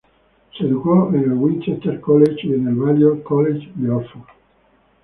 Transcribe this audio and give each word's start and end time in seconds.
Se 0.57 0.63
educó 0.65 1.09
en 1.13 1.21
el 1.25 1.33
Winchester 1.33 2.01
College 2.01 2.47
y 2.47 2.53
en 2.53 2.67
el 2.69 2.73
Balliol 2.73 3.21
College 3.21 3.69
de 3.75 3.91
Oxford. 3.91 4.25